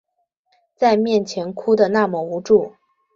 [0.75, 2.73] 在面前哭的那么无助